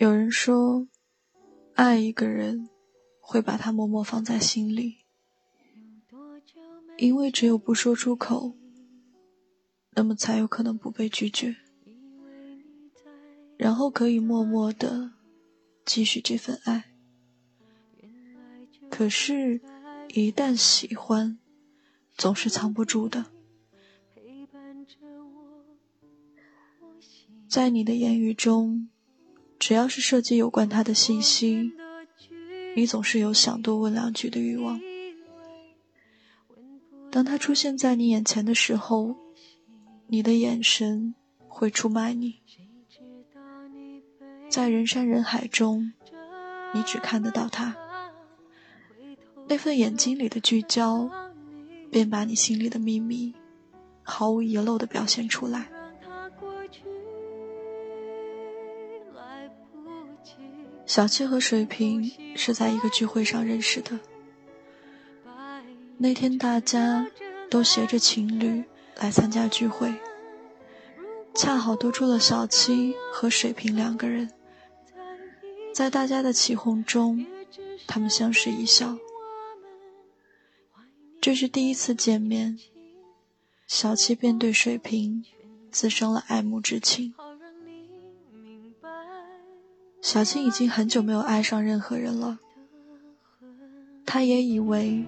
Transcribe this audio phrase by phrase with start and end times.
[0.00, 0.88] 有人说，
[1.74, 2.70] 爱一个人，
[3.20, 5.04] 会把他默默放在心里，
[6.96, 8.54] 因为只有不说出口，
[9.90, 11.54] 那么才有可能不被拒绝，
[13.58, 15.12] 然后可以默默的
[15.84, 16.94] 继续这份爱。
[18.88, 19.60] 可是，
[20.14, 21.38] 一旦喜欢，
[22.16, 23.26] 总是藏不住的。
[27.46, 28.88] 在你的言语中，
[29.60, 31.72] 只要是涉及有关他的信息，
[32.74, 34.80] 你总是有想多问两句的欲望。
[37.10, 39.14] 当他出现在你眼前的时候，
[40.06, 41.14] 你的眼神
[41.46, 42.40] 会出卖你。
[44.48, 45.92] 在人山人海中，
[46.74, 47.76] 你只看得到他。
[49.46, 51.10] 那份眼睛里的聚焦，
[51.90, 53.34] 便把你心里的秘密
[54.02, 55.68] 毫无遗漏地表现出来。
[60.90, 64.00] 小七和水瓶是在一个聚会上认识的。
[65.98, 67.06] 那天大家
[67.48, 68.64] 都携着情侣
[68.96, 69.94] 来参加聚会，
[71.32, 74.32] 恰好多出了小七和水瓶两个人。
[75.72, 77.24] 在大家的起哄中，
[77.86, 78.98] 他们相视一笑。
[81.20, 82.58] 这是第一次见面，
[83.68, 85.24] 小七便对水瓶
[85.70, 87.14] 滋生了爱慕之情。
[90.02, 92.38] 小青已经很久没有爱上任何人了，
[94.04, 95.04] 她也以为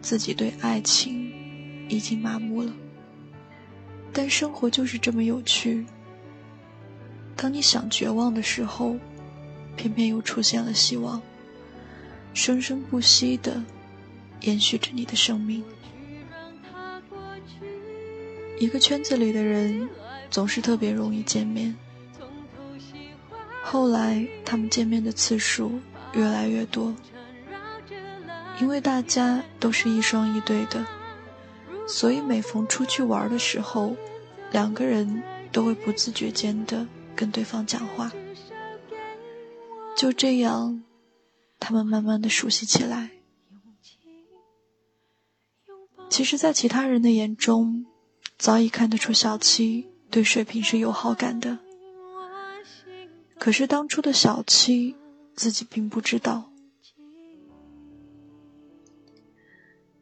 [0.00, 1.32] 自己对爱情
[1.88, 2.72] 已经麻木了。
[4.12, 5.84] 但生活就是这么有趣，
[7.36, 8.96] 当你想绝望的时候，
[9.76, 11.20] 偏偏又出现了希望，
[12.32, 13.62] 生生不息的。
[14.42, 15.64] 延续着你的生命。
[18.60, 19.88] 一个圈子里的人
[20.30, 21.74] 总是特别容易见面，
[23.76, 25.78] 后来他们见面的次数
[26.14, 26.96] 越来越多，
[28.58, 30.82] 因为大家都是一双一对的，
[31.86, 33.94] 所以每逢出去玩的时候，
[34.50, 35.22] 两个人
[35.52, 38.10] 都会不自觉间的跟对方讲话。
[39.94, 40.82] 就这样，
[41.60, 43.10] 他们慢慢的熟悉起来。
[46.08, 47.84] 其实，在其他人的眼中，
[48.38, 51.58] 早已看得出小七对水瓶是有好感的。
[53.38, 54.96] 可是当初的小七
[55.34, 56.50] 自己并不知道。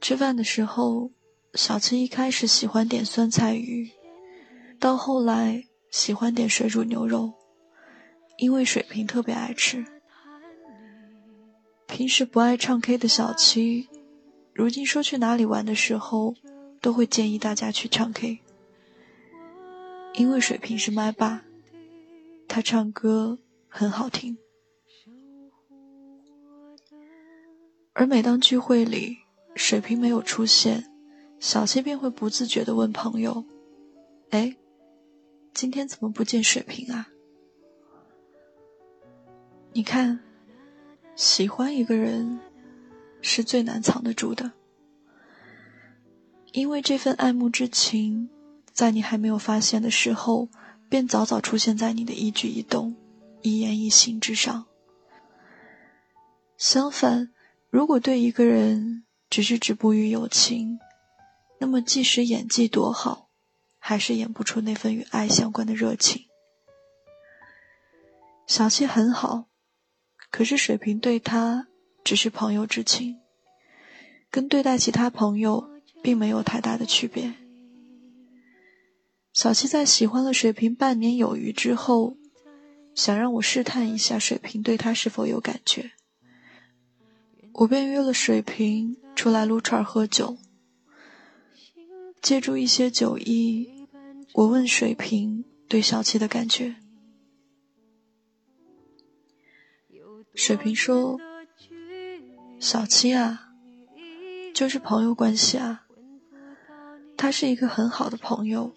[0.00, 1.10] 吃饭的时候，
[1.54, 3.90] 小七一开始喜欢点酸菜鱼，
[4.78, 7.34] 到后来喜欢点水煮牛肉，
[8.38, 9.84] 因为水瓶特别爱吃。
[11.86, 13.88] 平时不爱唱 K 的小七。
[14.52, 16.34] 如今说去哪里玩的时候，
[16.80, 18.40] 都会建议大家去唱 K，
[20.14, 21.42] 因为水瓶是麦霸，
[22.52, 23.38] 他唱歌
[23.68, 24.36] 很好听。
[27.92, 29.18] 而每当聚会里
[29.54, 30.90] 水瓶没有出现，
[31.38, 33.44] 小七便会不自觉地问朋友
[34.30, 34.56] ：“哎，
[35.54, 37.06] 今天怎么不见水瓶啊？”
[39.72, 40.18] 你看，
[41.14, 42.40] 喜欢一个人。
[43.22, 44.52] 是最难藏得住的，
[46.52, 48.30] 因为这份爱慕之情，
[48.72, 50.48] 在你还没有发现的时候，
[50.90, 52.94] 便早早出现在你的一举一动、
[53.40, 54.66] 一言一行之上。
[56.58, 57.32] 相反，
[57.70, 60.78] 如果对一个人只是止步于友情，
[61.60, 63.30] 那么即使演技多好，
[63.78, 66.26] 还是演不出那份与爱相关的热情。
[68.46, 69.46] 小七很好，
[70.30, 71.68] 可是水瓶对他。
[72.02, 73.20] 只是朋友之情，
[74.30, 75.68] 跟对待其他朋友
[76.02, 77.34] 并没有太大的区别。
[79.40, 82.18] 小七在喜欢了水瓶半年有余之后，
[82.94, 85.92] 想让我试探一下水瓶对他是否有感觉，
[87.54, 90.36] 我便约了水瓶出来撸串喝酒。
[92.20, 93.88] 借助一些酒意，
[94.34, 96.76] 我问水瓶对小七的感觉，
[100.34, 101.18] 水瓶说。
[102.58, 103.54] 小七啊，
[104.52, 105.86] 就是朋友关系啊。
[107.16, 108.74] 他是一个很好的朋友，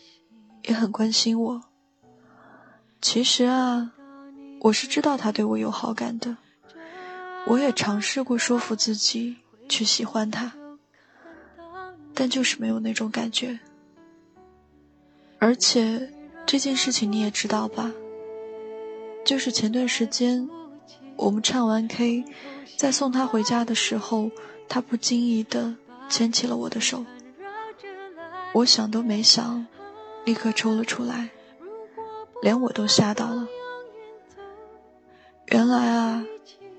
[0.63, 1.63] 也很关心我。
[3.01, 3.92] 其实啊，
[4.62, 6.38] 我是知道他对我有好感的，
[7.48, 9.38] 我也尝试过说服自己
[9.68, 10.54] 去喜欢他，
[12.13, 13.60] 但就是没有那种感觉。
[15.39, 16.13] 而且
[16.45, 17.92] 这件事情你也知道吧？
[19.25, 20.50] 就是前段时间。
[21.15, 22.25] 我们唱完 K，
[22.75, 24.31] 在送他回家的时候，
[24.68, 25.75] 他不经意的
[26.10, 27.06] 牵起了我的手。
[28.54, 29.68] 我想都没想，
[30.25, 31.30] 立刻抽了出来，
[32.42, 33.48] 连我都吓到了。
[35.48, 36.25] 原来啊，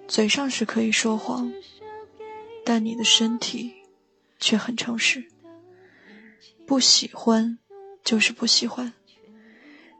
[0.09, 1.53] 嘴上是可以说谎，
[2.65, 3.75] 但你的身体
[4.41, 5.27] 却很诚实。
[6.67, 7.59] 不喜欢
[8.03, 8.95] 就是不喜欢，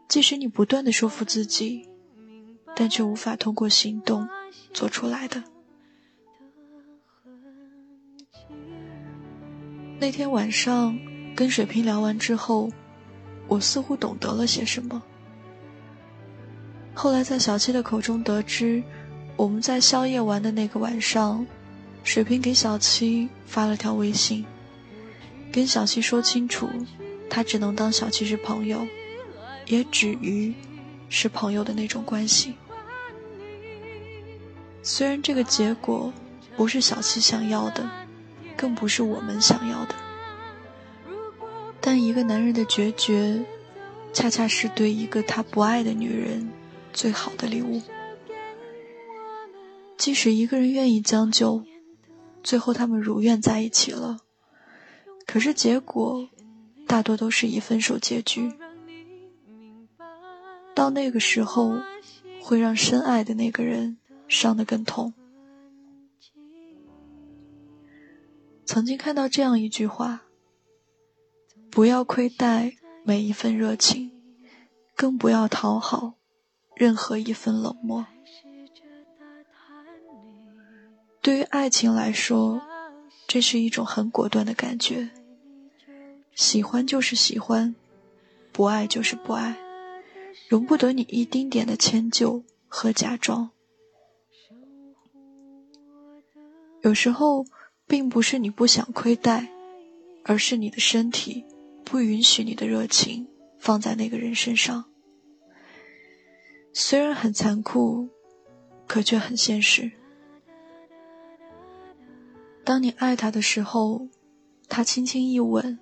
[0.09, 1.89] 即使你不断的说服自己，
[2.75, 4.27] 但却无法通过行动
[4.73, 5.45] 做出来的。
[10.01, 10.99] 那天晚上
[11.37, 12.71] 跟水瓶聊完之后，
[13.47, 15.03] 我似乎懂得了些什么。
[16.95, 18.83] 后来在小七的口中得知，
[19.37, 21.45] 我们在宵夜玩的那个晚上，
[22.03, 24.45] 水瓶给小七发了条微信，
[25.53, 26.69] 跟小七说清楚，
[27.29, 28.87] 他只能当小七是朋友，
[29.67, 30.55] 也止于
[31.09, 32.55] 是朋友的那种关系。
[34.83, 36.13] 虽然这个结果
[36.57, 37.89] 不是小七想要的，
[38.57, 39.95] 更不是我们想要的，
[41.87, 43.45] 但一个男人的决绝，
[44.15, 46.49] 恰恰是对一个他不爱的女人。
[46.95, 47.83] 最好的礼物。
[49.99, 51.63] 即使一个人愿意将就，
[52.43, 54.21] 最后他们如愿在一起了，
[55.27, 56.27] 可是结果
[56.87, 58.51] 大多都是以分手结局。
[60.75, 61.81] 到那个时候，
[62.41, 65.13] 会让深爱的那个人伤得更痛。
[68.65, 70.23] 曾经看到这样一句话：
[71.75, 74.13] 不要亏待每一份热情，
[74.95, 76.15] 更不要讨好。
[76.77, 78.07] 任何一份冷漠，
[81.21, 82.63] 对于爱情来说，
[83.27, 85.11] 这是一种很果断的感觉。
[86.37, 87.75] 喜欢就是喜欢，
[88.53, 89.57] 不爱就是不爱，
[90.49, 93.51] 容不得你一丁点的迁就和假装。
[96.83, 97.45] 有时候，
[97.85, 99.49] 并不是你不想亏待，
[100.23, 101.45] 而是你的身体
[101.85, 103.29] 不允许你的热情
[103.59, 104.85] 放在那个人身上。
[106.73, 108.09] 虽然很残酷，
[108.87, 109.93] 可却很现实。
[112.65, 114.09] 当你爱他的时候，
[114.69, 115.79] 他轻轻一吻，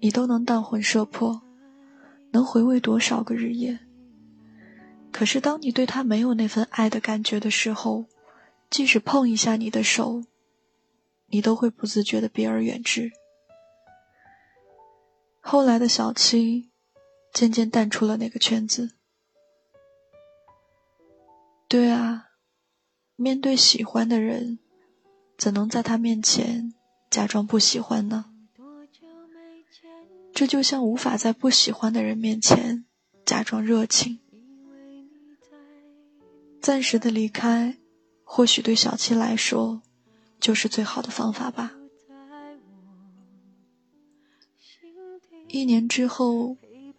[0.00, 1.40] 你都能荡魂摄魄，
[2.32, 3.78] 能回味多少个日夜。
[5.10, 8.06] 可是当你对他没有那份爱的感觉的时候，
[8.68, 10.24] 即使碰一下你的手，
[11.28, 13.10] 你都会不自觉的避而远之。
[15.40, 16.70] 后来的小七，
[17.32, 18.92] 渐渐淡出了那个圈子。
[21.68, 22.30] 对啊，
[23.16, 24.58] 面对喜欢的人，
[25.36, 26.74] 怎能在他面前
[27.10, 28.26] 假装不喜欢呢？
[30.34, 32.84] 这就像无法在不喜欢的人面前
[33.24, 34.20] 假装热情。
[36.60, 37.78] 暂时的离开，
[38.24, 39.82] 或许对小七来说，
[40.38, 41.77] 就是最好的方法吧。
[45.48, 46.56] 一年之后，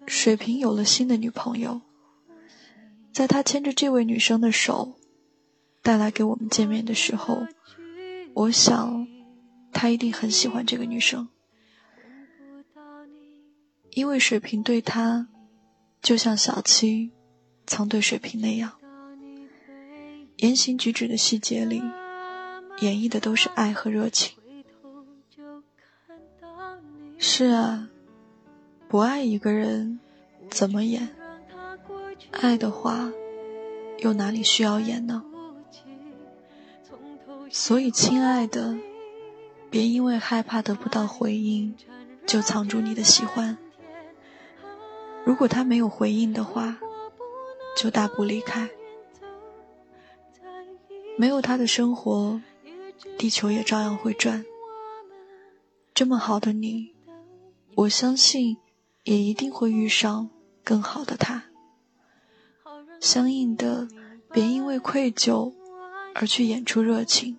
[0.07, 1.81] 水瓶有了新的女朋友。
[3.11, 4.93] 在他牵着这位女生的手，
[5.81, 7.45] 带来给我们见面的时候，
[8.33, 9.07] 我想，
[9.73, 11.27] 他一定很喜欢这个女生，
[13.91, 15.27] 因为水瓶对他，
[16.01, 17.11] 就像小七
[17.67, 18.79] 曾对水瓶那样，
[20.37, 21.81] 言行举止的细节里，
[22.79, 24.37] 演绎的都是爱和热情。
[27.17, 27.89] 是啊，
[28.89, 29.99] 不爱一个人，
[30.49, 31.09] 怎么演？
[32.31, 33.13] 爱的话，
[33.99, 35.23] 又哪里需要演呢？
[37.51, 38.75] 所以，亲爱的，
[39.69, 41.75] 别因为害怕得不到回应，
[42.25, 43.59] 就藏住你的喜欢。
[45.23, 46.79] 如果他没有回应的话，
[47.77, 48.71] 就大步离开。
[51.15, 52.41] 没有他的生活，
[53.19, 54.43] 地球也照样会转。
[55.93, 56.95] 这么好的你，
[57.75, 58.57] 我相信
[59.03, 60.29] 也一定会遇上
[60.63, 61.43] 更好的他。
[62.99, 63.87] 相应的，
[64.31, 65.53] 别因为愧疚
[66.13, 67.37] 而去演出热情。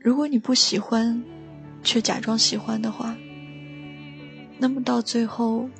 [0.00, 1.22] 如果你不喜欢，
[1.82, 3.16] 却假装喜欢的话，
[4.58, 5.70] 那么到最后，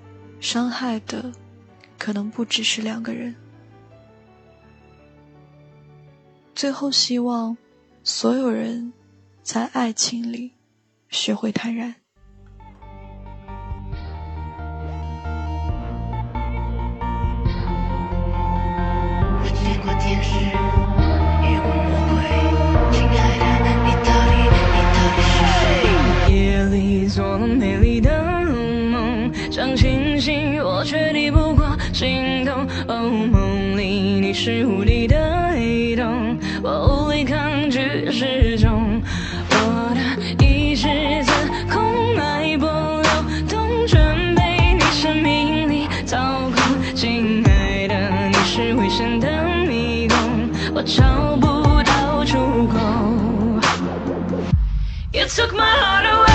[0.41, 1.33] 伤害的
[1.99, 3.35] 可能不只是两个人。
[6.55, 7.57] 最后，希望
[8.05, 8.93] 所有人
[9.43, 10.53] 在爱情里
[11.11, 12.04] 学会坦然。
[29.55, 32.67] 想清醒，我却抵不过心动。
[32.89, 33.85] 哦，梦里
[34.21, 35.17] 你是无底的
[35.53, 39.01] 黑洞，我无力抗拒失重。
[39.51, 40.89] 我的意识
[41.23, 41.33] 自
[41.73, 42.69] 控，脉搏
[43.01, 43.11] 流
[43.49, 46.93] 动，全被你生命力操控。
[46.93, 47.95] 亲爱的，
[48.31, 49.29] 你是危险的
[49.69, 50.19] 迷宫，
[50.75, 52.81] 我找不到出口。
[55.13, 56.34] You took my heart away.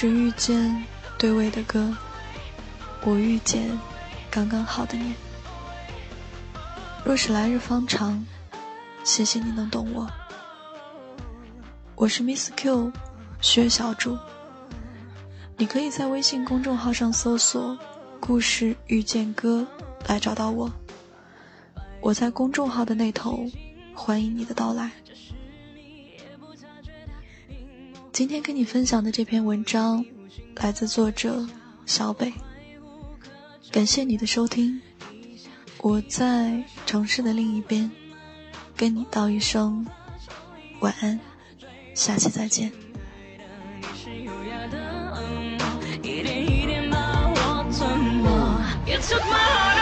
[0.00, 0.84] 是遇见
[1.18, 1.92] 对味的歌，
[3.04, 3.68] 我遇见
[4.30, 5.12] 刚刚好的你。
[7.04, 8.24] 若是来日方长，
[9.02, 10.08] 谢谢你能懂我。
[11.96, 12.92] 我是 Miss Q，
[13.40, 14.16] 薛小主。
[15.56, 17.76] 你可以在微信公众号上搜索
[18.22, 19.66] “故事遇见歌”
[20.06, 20.70] 来找到我。
[22.00, 23.44] 我在公众号的那头，
[23.96, 24.92] 欢迎你的到来。
[28.12, 30.04] 今天跟你分享的这篇文章，
[30.56, 31.46] 来自作者
[31.86, 32.32] 小北。
[33.70, 34.80] 感谢你的收听，
[35.82, 37.90] 我在城市的另一边，
[38.76, 39.86] 跟你道一声
[40.80, 41.18] 晚安，
[41.94, 42.72] 下期再见。
[49.08, 49.77] took my